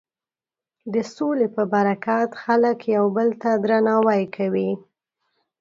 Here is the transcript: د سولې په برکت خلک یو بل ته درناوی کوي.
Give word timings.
د 0.93 0.95
سولې 1.15 1.47
په 1.55 1.63
برکت 1.73 2.29
خلک 2.43 2.79
یو 2.95 3.05
بل 3.15 3.29
ته 3.41 3.49
درناوی 3.63 4.23
کوي. 4.35 4.71